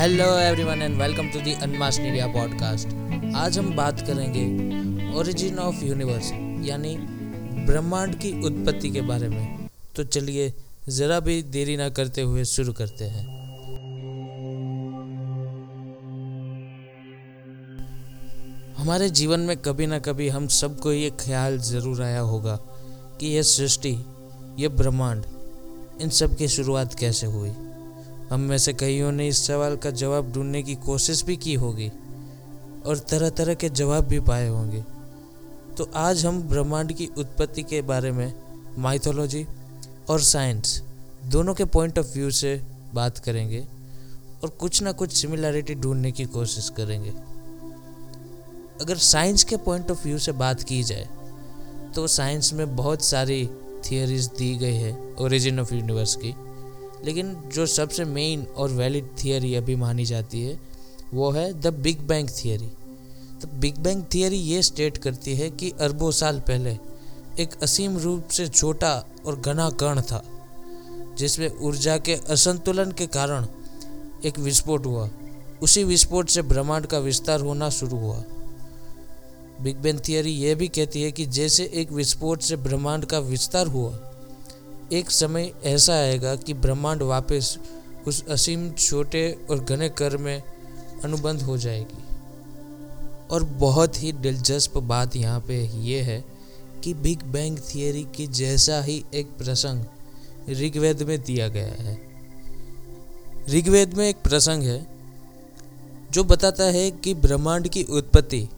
Hello 0.00 0.26
everyone 0.38 0.82
and 0.82 0.96
welcome 0.98 1.26
to 1.30 1.40
the 1.40 1.52
Unmass 1.54 1.98
Media 2.00 2.26
podcast 2.26 3.34
आज 3.36 3.58
हम 3.58 3.70
बात 3.76 4.00
करेंगे 4.00 4.44
ओरिजिन 5.18 5.58
ऑफ़ 5.58 5.84
यूनिवर्स 5.84 6.30
यानी 6.68 6.94
ब्रह्मांड 7.66 8.14
की 8.14 8.32
उत्पत्ति 8.46 8.90
के 8.90 9.00
बारे 9.02 9.28
में। 9.28 9.68
तो 9.96 10.04
चलिए 10.04 10.52
ज़रा 10.88 11.20
भी 11.20 11.42
देरी 11.42 11.76
ना 11.76 11.88
करते 11.88 12.22
हुए 12.22 12.44
शुरू 12.44 12.72
करते 12.72 13.04
हैं। 13.04 13.26
हमारे 18.76 19.10
जीवन 19.10 19.40
में 19.40 19.56
कभी 19.56 19.86
ना 19.86 19.98
कभी 20.00 20.28
हम 20.28 20.46
सबको 20.56 20.92
ये 20.92 21.10
ख्याल 21.20 21.58
ज़रूर 21.58 22.02
आया 22.02 22.20
होगा 22.20 22.58
कि 23.20 23.26
यह 23.26 23.42
सृष्टि, 23.42 23.98
यह 24.58 24.68
ब्रह्मांड, 24.68 25.24
इन 26.02 26.08
सब 26.08 26.36
की 26.36 26.48
शुरुआत 26.48 26.94
कैसे 26.94 27.26
हुई। 27.26 27.52
हम 28.30 28.40
में 28.40 28.58
से 28.58 28.72
कईयों 28.72 29.10
ने 29.12 29.26
इस 29.28 29.46
सवाल 29.46 29.76
का 29.76 29.90
जवाब 29.90 30.30
ढूँढने 30.32 30.62
की 30.62 30.74
कोशिश 30.74 31.22
भी 31.24 31.36
की 31.36 31.54
होगी 31.54 31.88
और 32.86 32.98
तरह 33.10 33.30
तरह 33.30 33.54
के 33.54 33.68
जवाब 33.68 34.04
भी 34.04 34.18
पाए 34.20 34.48
होंगे। 34.48 34.82
तो 35.76 35.88
आज 35.96 36.24
हम 36.26 36.42
ब्रह्मांड 36.42 36.92
की 36.92 37.08
उत्पत्ति 37.18 37.62
के 37.62 37.80
बारे 37.82 38.10
में 38.12 38.32
माइथोलॉजी 38.78 39.46
और 40.10 40.20
साइंस 40.20 40.82
दोनों 41.24 41.54
के 41.54 41.64
पॉइंट 41.64 41.98
ऑफ़ 41.98 42.12
व्यू 42.14 42.30
से 42.30 42.54
बात 42.94 43.18
करेंगे 43.18 43.66
और 44.42 44.48
कुछ 44.50 44.82
ना 44.82 44.92
कुछ 44.92 45.12
सिमिलैरिटी 45.12 45.74
ढूँढने 45.74 46.12
की 46.12 46.24
कोशिश 46.24 46.68
करेंगे। 46.68 47.10
अगर 48.80 48.96
साइंस 48.96 49.44
के 49.44 49.56
पॉइंट 49.56 49.90
ऑफ़ 49.90 50.04
व्यू 50.04 50.18
से 50.18 50.32
बात 50.34 50.62
की 50.62 50.82
जाए 50.82 51.08
तो 51.94 52.06
साइंस 52.06 52.52
में 52.52 52.76
बहुत 52.76 53.02
सारी 53.02 53.44
थियोरीज 53.84 54.26
दी 54.38 54.54
गई 54.56 54.74
है 54.74 54.92
ओरिजिन 55.20 55.60
ऑफ़ 55.60 55.74
यूनिवर्स 55.74 56.14
की। 56.16 56.34
लेकिन 57.04 57.34
जो 57.54 57.66
सबसे 57.66 58.04
मेन 58.04 58.42
और 58.56 58.70
वैलिड 58.70 59.06
थियोरी 59.24 59.54
अभी 59.54 59.76
मानी 59.76 60.04
जाती 60.04 60.42
है, 60.42 60.58
वो 61.14 61.30
है 61.30 61.52
द 61.60 61.66
बिग 61.74 62.00
बैंग 62.00 62.28
थियोरी 62.28 62.70
तो 63.42 63.48
बिग 63.60 63.78
बैंग 63.78 64.02
थियोरी 64.14 64.36
ये 64.36 64.62
स्टेट 64.62 64.96
करती 64.96 65.34
है 65.34 65.50
कि 65.50 65.70
अरबों 65.80 66.10
साल 66.10 66.40
पहले 66.40 66.76
एक 67.40 67.54
असीम 67.62 67.96
रूप 67.98 68.28
से 68.28 68.46
छोटा 68.48 68.92
और 69.26 69.40
घना 69.40 69.68
कण 69.70 70.00
था, 70.00 70.22
जिसमें 71.18 71.48
ऊर्जा 71.58 71.96
के 71.98 72.14
असंतुलन 72.30 72.92
के 72.92 73.06
कारण 73.06 73.46
एक 74.24 74.38
विस्फोट 74.38 74.86
हुआ। 74.86 75.08
उसी 75.62 75.84
विस्फोट 75.84 76.28
से 76.28 76.42
ब्रह्मांड 76.42 76.86
का 76.86 76.98
विस्तार 76.98 77.40
होना 77.40 77.70
शुरू 77.70 77.98
हुआ। 77.98 78.22
बिग 79.62 79.76
बैंग 79.76 80.00
थियोरी 80.08 80.30
यह 80.32 80.54
भी 80.54 80.68
कहती 80.68 81.02
है 81.02 81.10
कि 81.12 81.26
जैसे 81.28 81.70
एक 81.74 81.92
विस्फोट 81.92 82.42
से 82.42 82.56
ब्रह्मांड 82.56 83.04
का 83.04 83.18
विस्तार 83.18 83.66
हुआ 83.66 83.90
एक 84.92 85.10
समय 85.10 85.52
ऐसा 85.64 85.92
आएगा 85.92 86.36
कि 86.36 86.54
ब्रह्मांड 86.54 87.02
वापस 87.02 87.58
उस 88.06 88.28
असीम, 88.28 88.70
छोटे 88.70 89.46
और 89.50 89.64
घने 89.64 89.88
कर 89.88 90.16
में 90.16 90.42
अनुबंध 91.04 91.42
हो 91.42 91.56
जाएगी। 91.58 92.04
और 93.30 93.44
बहुत 93.44 94.02
ही 94.02 94.12
दिलचस्प 94.12 94.78
बात 94.78 95.16
यहाँ 95.16 95.40
पे 95.40 95.70
ये 95.78 96.00
है 96.00 96.24
कि 96.84 96.94
बिग 96.94 97.22
बैंग 97.22 97.58
थियरी 97.58 98.06
की 98.14 98.26
जैसा 98.26 98.82
ही 98.82 99.04
एक 99.14 99.26
प्रसंग 99.26 99.84
ऋग्वेद 100.50 101.02
में 101.02 101.22
दिया 101.22 101.48
गया 101.48 101.82
है। 101.82 102.00
ऋग्वेद 103.48 103.94
में 103.94 104.08
एक 104.08 104.16
प्रसंग 104.16 104.62
है 104.62 104.86
जो 106.10 106.24
बताता 106.24 106.64
है 106.64 106.90
कि 106.90 107.14
ब्रह्मांड 107.14 107.68
की 107.68 107.82
उत्पत्ति 107.82 108.48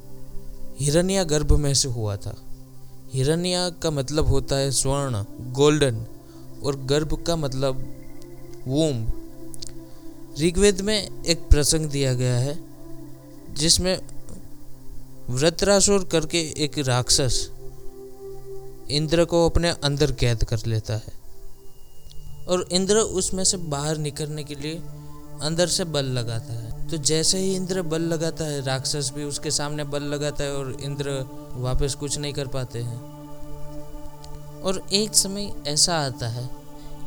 हिरण्या 0.80 1.25
गर्भ 1.25 1.53
में 1.53 1.75
से 1.75 1.88
हुआ 1.88 2.16
था। 2.16 2.36
हिरण्या 3.12 3.70
का 3.70 3.91
मतलब 3.91 4.27
होता 4.27 4.56
है 4.56 4.70
स्वर्ण, 4.70 5.25
गोल्डन। 5.53 6.06
और 6.64 6.77
गर्भ 6.84 7.14
का 7.27 7.36
मतलब 7.36 7.84
वोम 8.66 9.06
ऋग्वेद 10.41 10.80
में 10.80 11.24
एक 11.24 11.48
प्रसंग 11.48 11.86
दिया 11.86 12.12
गया 12.14 12.36
है, 12.36 12.58
जिसमें 13.54 13.98
व्रतरासुर 15.31 16.04
करके 16.04 16.41
एक 16.64 16.78
राक्षस 16.78 17.48
इंद्र 18.91 19.25
को 19.25 19.44
अपने 19.48 19.70
अंदर 19.84 20.12
कैद 20.12 20.44
कर 20.44 20.66
लेता 20.66 20.94
है 20.94 21.12
और 22.48 22.66
इंद्र 22.72 22.97
उसमें 22.97 23.44
से 23.44 23.56
बाहर 23.56 23.98
निकलने 23.98 24.44
के 24.44 24.54
लिए 24.54 24.82
अंदर 25.42 25.66
से 25.66 25.84
बल 25.84 26.04
लगाता 26.04 26.54
है। 26.54 26.88
तो 26.88 26.97
जैसे 26.97 27.38
ही 27.38 27.54
इंद्र 27.54 27.82
बल 27.82 28.03
लगाता 28.03 28.44
है, 28.44 28.60
राक्षस 28.64 29.10
भी 29.14 29.25
उसके 29.25 29.50
सामने 29.50 29.84
बल 29.84 30.03
लगाता 30.04 30.44
है 30.44 30.54
और 30.54 30.76
इंद्र 30.81 31.25
वापस 31.56 31.94
कुछ 31.94 32.19
नहीं 32.19 32.32
कर 32.32 32.47
पाते 32.47 32.78
हैं। 32.78 33.22
और 34.62 34.83
एक 34.93 35.15
समय 35.15 35.53
ऐसा 35.69 35.99
आता 35.99 36.28
है 36.28 36.49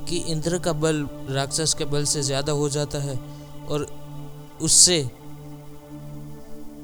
कि 0.09 0.17
इंद्र 0.29 0.59
का 0.59 0.73
बल 0.75 1.07
राक्षस 1.29 1.73
के 1.73 1.85
बल 1.85 2.03
से 2.05 2.21
ज़्यादा 2.21 2.51
हो 2.51 2.69
जाता 2.69 2.99
है 2.99 3.17
और 3.69 3.87
उससे 4.61 4.97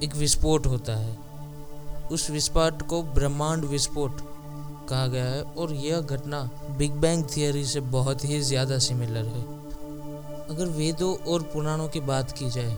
एक 0.03 0.15
विस्फोट 0.15 0.67
होता 0.67 0.95
है। 0.95 1.17
उस 2.11 2.29
विस्फोट 2.29 2.81
को 2.81 3.01
ब्रह्मांड 3.13 3.65
विस्फोट 3.65 4.21
कहा 4.89 5.07
गया 5.07 5.25
है 5.25 5.41
और 5.43 5.73
यह 5.73 6.01
घटना 6.01 6.41
बिग 6.77 6.91
बैंग 7.01 7.25
थियरी 7.35 7.65
से 7.65 7.79
बहुत 7.89 8.25
ही 8.25 8.39
ज़्यादा 8.41 8.77
सिमिलर 8.79 9.25
है। 9.27 9.41
अगर 10.47 10.65
वेदों 10.67 11.15
और 11.25 11.43
पुराणों 11.43 11.87
की 11.87 11.99
बात 11.99 12.31
की 12.31 12.49
जाए 12.49 12.77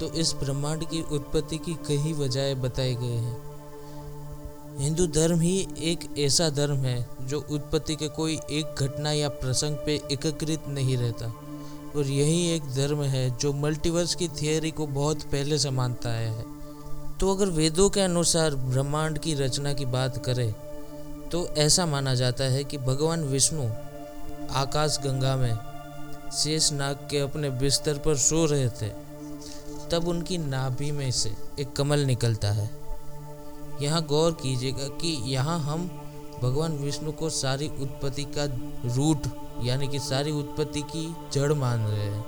तो 0.00 0.12
इस 0.12 0.32
ब्रह्मांड 0.34 0.84
की 0.84 1.00
उत्पत्ति 1.12 1.58
की 1.58 1.74
कई 1.88 2.12
वजह 2.12 2.54
बताए 2.62 2.94
गए 2.94 3.16
हैं। 3.16 3.51
हिंदू 4.78 5.06
धर्म 5.06 5.40
ही 5.40 5.68
एक 5.78 6.08
ऐसा 6.18 6.48
धर्म 6.50 6.76
है 6.76 7.08
जो 7.22 7.38
उत्पत्ति 7.50 7.96
के 7.96 8.08
कोई 8.08 8.38
एक 8.50 8.82
घटना 8.82 9.12
या 9.12 9.28
प्रसंग 9.28 9.76
पे 9.76 10.00
एकीकृत 10.12 10.64
नहीं 10.68 10.96
रहता। 10.96 11.26
और 11.96 12.06
यही 12.06 12.48
एक 12.50 12.62
धर्म 12.74 13.02
है 13.02 13.38
जो 13.38 13.52
मल्टीवर्स 13.52 14.14
की 14.14 14.28
थियोरी 14.28 14.70
को 14.70 14.86
बहुत 14.86 15.22
पहले 15.22 15.58
से 15.58 15.70
मानता 15.70 16.10
आया 16.10 16.30
है। 16.30 16.44
तो 17.20 17.34
अगर 17.34 17.46
वेदों 17.46 17.90
के 17.90 18.00
अनुसार 18.00 18.54
ब्रह्मांड 18.54 19.18
की 19.18 19.34
रचना 19.34 19.72
की 19.72 19.84
बात 19.86 20.24
करें 20.24 20.52
तो 21.30 21.46
ऐसा 21.56 21.86
माना 21.86 22.14
जाता 22.14 22.44
है 22.44 22.64
कि 22.64 22.78
भगवान 22.78 23.24
विष्णु 23.24 23.68
आकाश 24.50 24.98
गंगा 25.04 25.36
में 25.36 25.58
शेष 26.32 26.72
नाग 26.72 27.08
के 27.10 27.18
अपने 27.18 27.50
बिस्तर 27.50 27.98
पर 27.98 28.16
सो 28.16 28.44
रहे 28.46 28.68
थे। 28.68 28.88
तब 29.90 30.08
उनकी 30.08 30.38
नाभि 30.38 30.90
में 30.92 31.10
से 31.10 31.32
एक 31.60 31.72
कमल 31.72 32.00
निकलता 32.00 32.50
है। 32.52 32.81
यहाँ 33.80 34.02
गौर 34.02 34.32
कीजिएगा 34.32 34.88
कि 34.88 35.08
यहाँ 35.32 35.58
हम 35.60 35.90
भगवान 36.42 36.72
विष्णु 36.72 37.12
को 37.12 37.30
सारी 37.30 37.68
उत्पत्ति 37.68 38.24
का 38.24 38.44
रूट, 38.96 39.18
यानी 39.62 39.88
कि 39.88 39.98
सारी 39.98 40.30
उत्पत्ति 40.30 40.80
की 40.80 41.16
जड़ 41.32 41.52
मान 41.52 41.80
रहे 41.80 42.06
हैं। 42.06 42.24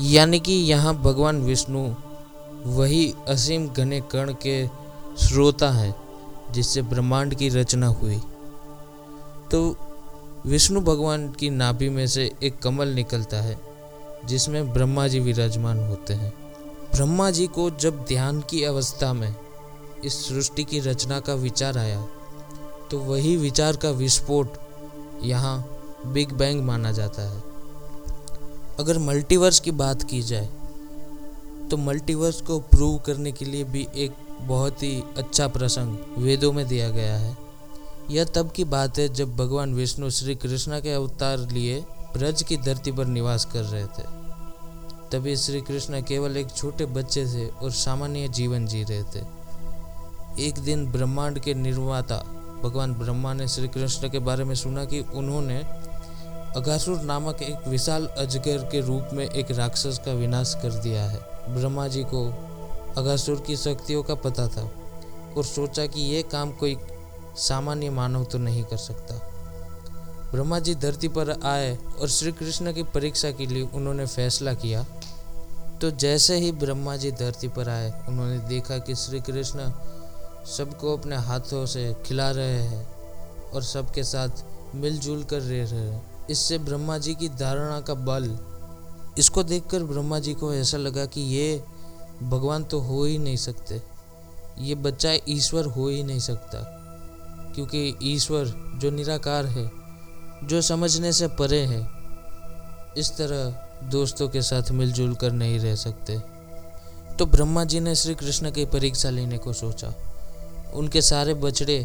यानी 0.00 0.40
कि 0.40 0.52
यहाँ 0.52 0.94
भगवान 0.94 1.42
विष्णु 1.42 1.94
वही 2.66 3.14
असीम 3.28 3.68
घने 3.68 4.00
कण 4.00 4.34
के 4.46 4.66
श्रोता 5.18 5.70
है, 5.70 5.94
जिससे 6.50 6.82
ब्रह्मांड 6.82 7.34
की 7.34 7.48
रचना 7.48 7.86
हुई। 7.86 8.20
तो 9.50 9.76
विष्णु 10.46 10.80
भगवान 10.80 11.28
की 11.32 11.50
नाभि 11.50 11.88
में 11.88 12.06
से 12.06 12.32
एक 12.42 12.58
कमल 12.58 12.88
निकलता 12.88 13.36
है, 13.36 13.60
जिसमें 14.24 14.72
ब्रह्मा 14.72 15.08
जी 15.08 15.20
विराजमान 15.20 15.78
होते 15.78 16.14
हैं। 16.14 16.32
ब्रह्मा 16.94 17.30
जी 17.30 17.46
को 17.46 17.70
जब 17.70 18.04
ध्यान 18.04 18.40
की 18.40 18.64
अवस्था 18.64 19.12
में 19.12 19.34
इस 20.04 20.24
सृष्टि 20.28 20.64
की 20.64 20.80
रचना 20.80 21.20
का 21.20 21.34
विचार 21.34 21.78
आया। 21.78 22.00
तो 22.90 22.98
वही 22.98 23.36
विचार 23.36 23.76
का 23.76 23.90
विस्फोट 23.90 24.56
यहाँ 25.22 25.58
बिग 26.06 26.32
बैंग 26.32 26.62
माना 26.64 26.92
जाता 26.92 27.22
है। 27.22 27.42
अगर 28.78 28.98
मल्टीवर्स 28.98 29.60
की 29.60 29.70
बात 29.70 30.02
की 30.02 30.22
जाए 30.22 30.48
तो 31.70 31.76
मल्टीवर्स 31.76 32.40
को 32.40 32.58
प्रूव 32.60 32.98
करने 32.98 33.32
के 33.32 33.44
लिए 33.44 33.64
भी 33.64 33.86
एक 33.94 34.12
बहुत 34.40 34.82
ही 34.82 35.02
अच्छा 35.16 35.48
प्रसंग 35.48 35.96
वेदों 36.18 36.52
में 36.52 36.66
दिया 36.68 36.88
गया 36.90 37.16
है। 37.16 37.36
यह 38.10 38.24
तब 38.24 38.50
की 38.50 38.64
बात 38.64 38.98
है 38.98 39.08
जब 39.08 39.36
भगवान 39.36 39.74
विष्णु 39.74 40.10
श्री 40.10 40.34
कृष्ण 40.34 40.80
के 40.80 40.92
अवतार 40.92 41.38
लिए 41.38 41.80
ब्रज 42.14 42.42
की 42.42 42.56
धरती 42.56 42.92
पर 42.92 43.06
निवास 43.06 43.44
कर 43.44 43.62
रहे 43.62 43.84
थे। 43.88 44.02
तभी 45.12 45.36
श्री 45.36 45.60
कृष्ण 45.60 46.00
केवल 46.02 46.36
एक 46.36 46.50
छोटे 46.50 46.86
बच्चे 46.86 47.24
थे 47.26 47.46
और 47.48 47.70
सामान्य 47.72 48.28
जीवन 48.28 48.66
जी 48.66 48.82
रहे 48.82 49.02
थे। 49.04 49.24
एक 50.38 50.58
दिन 50.58 50.86
ब्रह्मांड 50.92 51.38
के 51.38 51.54
निर्माता, 51.54 52.16
भगवान 52.62 52.94
ब्रह्मा 52.94 53.32
ने 53.32 53.48
श्री 53.48 53.68
कृष्ण 53.68 54.08
के 54.08 54.18
बारे 54.18 54.44
में 54.44 54.54
सुना 54.54 54.84
कि 54.84 55.00
उन्होंने 55.00 55.56
अगासुर 56.56 57.00
नामक 57.00 57.42
एक 57.42 57.68
विशाल 57.68 58.06
अजगर 58.06 58.64
के 58.64 58.80
रूप 58.80 59.08
में 59.12 59.24
एक 59.26 59.50
राक्षस 59.50 60.00
का 60.04 60.12
विनाश 60.12 60.54
कर 60.62 60.72
दिया 60.72 61.04
है। 61.04 61.18
ब्रह्मा 61.48 61.88
जी 61.88 62.04
को 62.04 62.26
अगासुर 62.96 63.40
की 63.46 63.56
शक्तियों 63.56 64.02
का 64.02 64.14
पता 64.14 64.46
था 64.48 64.70
और 65.36 65.44
सोचा 65.44 65.86
कि 65.86 66.00
यह 66.00 66.22
काम 66.22 66.52
कोई 66.52 66.76
सामान्य 67.36 67.90
मानव 67.90 68.24
तो 68.24 68.38
नहीं 68.38 68.64
कर 68.64 68.76
सकता। 68.76 69.14
ब्रह्मा 70.32 70.58
जी 70.58 70.74
धरती 70.74 71.08
पर 71.08 71.40
आए 71.44 71.76
और 72.00 72.08
श्री 72.08 72.32
कृष्ण 72.32 72.72
की 72.72 72.82
परीक्षा 72.82 73.30
के 73.30 73.46
लिए 73.46 73.62
उन्होंने 73.62 74.06
फैसला 74.06 74.54
किया। 74.54 74.82
तो 75.80 75.90
जैसे 75.90 76.36
ही 76.36 76.52
ब्रह्मा 76.52 76.96
जी 76.96 77.10
धरती 77.10 77.48
पर 77.48 77.68
आए, 77.68 77.92
उन्होंने 78.08 78.38
देखा 78.38 78.78
कि 78.78 78.94
श्री 78.94 79.20
कृष्ण 79.20 79.58
सबको 80.46 80.96
अपने 80.96 81.16
हाथों 81.16 81.66
से 81.66 81.94
खिला 82.06 82.30
रहे 82.30 82.60
हैं 82.60 83.50
और 83.50 83.62
सबके 83.62 84.04
साथ 84.04 84.44
मिलजुल 84.74 85.24
कर 85.24 85.40
रह 85.40 85.64
रहे 85.64 85.80
हैं। 85.80 86.26
इससे 86.30 86.58
ब्रह्मा 86.58 86.98
जी 86.98 87.14
की 87.14 87.28
धारणा 87.28 87.80
का 87.80 87.94
बल। 87.94 88.38
इसको 89.18 89.42
देखकर 89.42 89.84
ब्रह्मा 89.84 90.18
जी 90.18 90.34
को 90.34 90.54
ऐसा 90.54 90.76
लगा 90.76 91.06
कि 91.06 91.20
ये 91.20 91.62
भगवान 92.22 92.64
तो 92.64 92.80
हो 92.80 93.04
ही 93.04 93.18
नहीं 93.18 93.36
सकते। 93.36 93.82
ये 94.58 94.74
बच्चा 94.74 95.12
ईश्वर 95.28 95.64
हो 95.64 95.88
ही 95.88 96.02
नहीं 96.02 96.20
सकता, 96.20 96.58
क्योंकि 97.54 97.96
ईश्वर 98.02 98.44
जो 98.80 98.90
निराकार 98.90 99.46
है, 99.46 99.70
जो 100.44 100.60
समझने 100.62 101.12
से 101.12 101.28
परे 101.28 101.60
है, 101.60 101.80
इस 102.98 103.12
तरह 103.18 103.88
दोस्तों 103.90 104.28
के 104.28 104.42
साथ 104.42 104.70
मिलजुल 104.70 105.14
कर 105.14 105.32
नहीं 105.32 105.58
रह 105.60 105.74
सकते। 105.74 106.18
तो 107.16 107.26
ब्रह्मा 107.26 107.64
जी 107.64 107.80
ने 107.80 107.94
श्री 107.94 108.14
कृष्ण 108.14 108.50
की 108.50 108.64
परीक्षा 108.64 109.10
लेने 109.10 109.38
को 109.38 109.52
सोचा। 109.52 109.92
उनके 110.74 111.02
सारे 111.02 111.34
बछड़े 111.34 111.78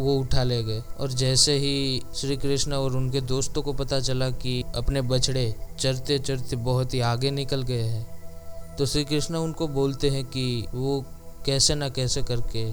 वो 0.00 0.14
उठा 0.14 0.42
ले 0.42 0.62
गए। 0.62 0.82
और 1.00 1.12
जैसे 1.12 1.52
ही 1.52 2.02
श्री 2.14 2.36
कृष्ण 2.36 2.72
और 2.72 2.96
उनके 2.96 3.20
दोस्तों 3.20 3.62
को 3.62 3.72
पता 3.72 4.00
चला 4.00 4.30
कि 4.30 4.62
अपने 4.76 5.02
बछड़े 5.02 5.54
चरते 5.80 6.18
चरते 6.18 6.56
बहुत 6.56 6.94
ही 6.94 7.00
आगे 7.00 7.30
निकल 7.30 7.62
गए 7.62 7.82
हैं 7.82 8.76
तो 8.76 8.86
श्री 8.86 9.04
कृष्ण 9.04 9.36
उनको 9.36 9.68
बोलते 9.68 10.10
हैं 10.10 10.24
कि 10.24 10.66
वो 10.74 11.04
कैसे 11.46 11.74
ना 11.74 11.88
कैसे 11.88 12.22
करके 12.22 12.64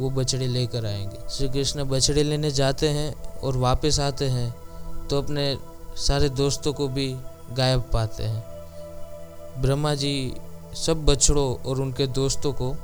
वो 0.00 0.10
बछड़े 0.10 0.46
लेकर 0.46 0.86
आएँगे। 0.86 1.28
श्री 1.30 1.48
कृष्ण 1.48 1.84
बछड़े 1.84 2.22
लेने 2.22 2.50
जाते 2.50 2.88
हैं 2.88 3.12
और 3.40 3.56
वापस 3.56 4.00
आते 4.00 4.24
हैं 4.24 5.06
तो 5.08 5.18
अपने 5.18 5.56
सारे 5.96 6.28
दोस्तों 6.28 6.72
को 6.72 6.88
भी 6.88 7.14
गायब 7.52 7.84
पाते 7.92 8.22
हैं। 8.22 9.62
ब्रह्मा 9.62 9.94
जी 9.94 10.34
सब 10.76 11.04
बछड़ों 11.04 11.54
और 11.62 11.80
उनके 11.80 12.06
दोस्तों 12.06 12.52
को 12.52 12.74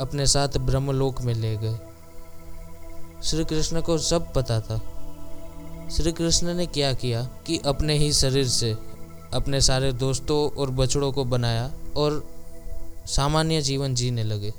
अपने 0.00 0.26
साथ 0.26 0.48
ब्रह्मलोक 0.58 1.22
में 1.22 1.34
ले 1.34 1.56
गए। 1.56 1.78
श्री 3.24 3.44
कृष्ण 3.44 3.80
को 3.80 3.98
सब 3.98 4.32
पता 4.32 4.60
था। 4.60 4.78
श्री 5.88 6.12
कृष्ण 6.12 6.54
ने 6.54 6.66
क्या 6.66 6.92
किया 6.92 7.22
कि 7.46 7.58
अपने 7.58 7.98
ही 7.98 8.12
शरीर 8.12 8.48
से 8.48 8.76
अपने 9.34 9.60
सारे 9.60 9.92
दोस्तों 9.92 10.60
और 10.60 10.70
बछड़ों 10.70 11.12
को 11.12 11.24
बनाया 11.24 11.70
और 11.96 12.28
सामान्य 13.06 13.60
जीवन 13.60 13.94
जीने 13.94 14.22
लगे। 14.22 14.52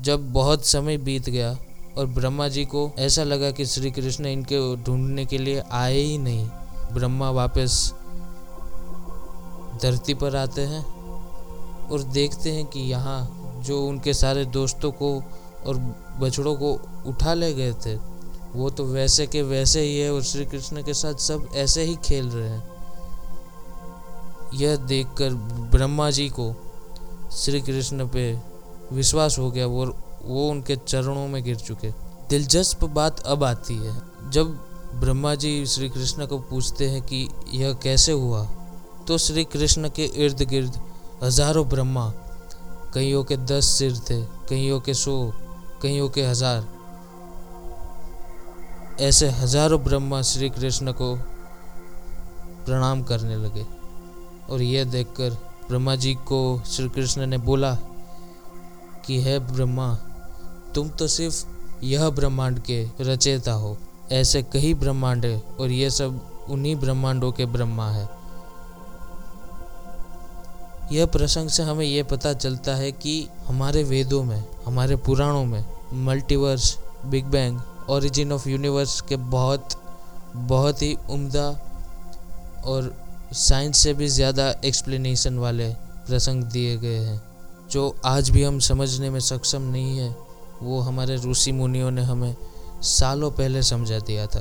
जब 0.00 0.32
बहुत 0.32 0.66
समय 0.66 0.96
बीत 0.96 1.28
गया 1.30 1.56
और 1.98 2.06
ब्रह्मा 2.06 2.48
जी 2.48 2.64
को 2.64 2.90
ऐसा 2.98 3.24
लगा 3.24 3.50
कि 3.50 3.66
श्री 3.66 3.90
कृष्ण 3.90 4.26
इनके 4.26 4.76
ढूँढने 4.76 5.24
के 5.26 5.38
लिए 5.38 5.62
आए 5.72 5.98
ही 5.98 6.18
नहीं, 6.18 6.48
ब्रह्मा 6.92 7.30
वापस 7.30 7.92
धरती 9.82 10.14
पर 10.14 10.36
आते 10.36 10.60
हैं 10.60 10.84
और 11.88 12.02
देखते 12.02 12.52
हैं 12.52 12.64
कि 12.66 12.80
यहाँ 12.80 13.41
जो 13.62 13.80
उनके 13.86 14.14
सारे 14.14 14.44
दोस्तों 14.52 14.90
को 14.92 15.14
और 15.66 15.76
बछड़ों 16.20 16.54
को 16.56 16.72
उठा 17.06 17.34
ले 17.34 17.52
गए 17.54 17.72
थे, 17.84 17.94
वो 18.54 18.70
तो 18.70 18.84
वैसे 18.84 19.26
के 19.26 19.42
वैसे 19.42 19.80
ही 19.80 19.98
है 19.98 20.12
और 20.12 20.22
श्री 20.22 20.44
कृष्ण 20.46 20.82
के 20.82 20.94
साथ 20.94 21.14
सब 21.20 21.48
ऐसे 21.56 21.82
ही 21.82 21.96
खेल 22.04 22.28
रहे 22.28 22.48
हैं। 22.48 22.62
यह 24.54 24.76
देखकर 24.86 25.34
ब्रह्मा 25.70 26.10
जी 26.10 26.28
को 26.30 26.54
श्री 27.34 27.60
कृष्ण 27.60 28.06
पे 28.08 28.32
विश्वास 28.92 29.38
हो 29.38 29.50
गया 29.50 29.66
और 29.68 29.94
वो 30.24 30.48
उनके 30.50 30.76
चरणों 30.78 31.26
में 31.28 31.42
गिर 31.44 31.56
चुके। 31.56 31.90
दिलचस्प 32.30 32.84
बात 32.90 33.20
अब 33.20 33.44
आती 33.44 33.74
है, 33.76 33.94
जब 34.30 34.58
ब्रह्मा 34.94 35.34
जी 35.34 35.64
श्री 35.66 35.88
कृष्ण 35.88 36.26
को 36.26 36.38
पूछते 36.40 36.88
हैं 36.88 37.02
कि 37.02 37.28
यह 37.54 37.72
कैसे 37.82 38.12
हुआ 38.12 38.44
तो 39.08 39.18
श्री 39.18 39.44
कृष्ण 39.44 39.88
के 39.88 40.04
इर्द 40.24 40.42
गिर्द 40.42 40.80
हज़ारों 41.22 41.66
ब्रह्मा 41.68 42.12
कईयों 42.94 43.22
के 43.24 43.36
दस 43.36 43.66
सिर 43.68 43.96
थे, 44.10 44.20
कईयों 44.48 44.80
के 44.80 44.94
सौ, 44.94 45.32
कईयों 45.82 46.08
के 46.08 46.22
हज़ार। 46.22 46.66
ऐसे 49.00 49.28
हज़ारों 49.30 49.82
ब्रह्मा 49.84 50.20
श्री 50.22 50.48
कृष्ण 50.50 50.92
को 50.92 51.14
प्रणाम 52.66 53.02
करने 53.02 53.36
लगे 53.36 53.64
और 54.50 54.62
यह 54.62 54.84
देखकर 54.84 55.30
ब्रह्मा 55.68 55.94
जी 55.96 56.14
को 56.14 56.62
श्री 56.66 56.88
कृष्ण 56.88 57.26
ने 57.26 57.38
बोला 57.38 57.74
कि, 59.06 59.20
है 59.20 59.38
ब्रह्मा, 59.52 59.94
तुम 60.74 60.88
तो 60.88 61.06
सिर्फ़ 61.08 61.44
यह 61.84 62.08
ब्रह्मांड 62.10 62.58
के 62.60 62.86
रचेता 63.00 63.52
हो। 63.52 63.76
ऐसे 64.12 64.42
कई 64.42 64.74
ब्रह्मांड 64.74 65.24
है 65.26 65.38
और 65.60 65.70
ये 65.70 65.90
सब 65.90 66.20
उन्हीं 66.50 66.76
ब्रह्मांडों 66.76 67.32
के 67.32 67.46
ब्रह्मा 67.46 67.90
है। 67.90 68.08
यह 70.92 71.06
प्रसंग 71.06 71.48
से 71.48 71.62
हमें 71.62 71.84
यह 71.86 72.04
पता 72.04 72.32
चलता 72.34 72.74
है 72.74 72.90
कि 72.92 73.28
हमारे 73.46 73.82
वेदों 73.84 74.22
में, 74.24 74.42
हमारे 74.66 74.96
पुराणों 74.96 75.44
में 75.44 75.64
multiverse 76.06 76.76
big 77.06 77.24
bang 77.24 77.60
origin 77.90 78.32
of 78.32 78.48
universe 78.48 79.00
के 79.00 79.16
बहुत 79.16 79.80
बहुत 80.34 80.82
ही 80.82 80.96
उम्दा 81.10 81.48
और 82.64 82.94
साइंस 83.32 83.78
से 83.78 83.94
भी 83.94 84.08
ज़्यादा 84.08 84.48
एक्सप्लेनेशन 84.64 85.38
वाले 85.38 85.68
प्रसंग 86.06 86.44
दिए 86.44 86.76
गए 86.76 86.98
हैं, 86.98 87.20
जो 87.70 87.94
आज 88.04 88.30
भी 88.30 88.42
हम 88.42 88.58
समझने 88.58 89.10
में 89.10 89.20
सक्षम 89.20 89.62
नहीं 89.62 89.98
है। 89.98 90.14
वो 90.62 90.80
हमारे 90.80 91.16
ऋषि 91.26 91.52
मुनियों 91.52 91.90
ने 91.90 92.02
हमें 92.02 92.34
सालों 92.82 93.30
पहले 93.30 93.62
समझा 93.62 93.98
दिया 93.98 94.26
था। 94.26 94.40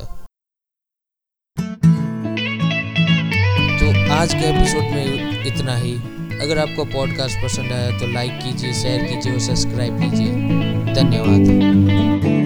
तो 3.80 4.14
आज 4.14 4.34
के 4.34 4.50
एपिसोड 4.50 4.84
में 4.92 5.46
इतना 5.46 5.76
ही। 5.76 6.21
अगर 6.42 6.60
आपको 6.60 6.86
पॉडकास्ट 6.86 7.44
पसंद 7.44 7.72
आया 7.72 7.98
तो 8.00 8.08
लाइक 8.08 8.32
कीजिए 8.44 8.74
शेयर 8.74 9.04
कीजिए 9.04 9.34
और 9.34 9.40
सब्सक्राइब 9.40 10.00
कीजिए। 10.00 10.32
धन्यवाद। 10.94 12.41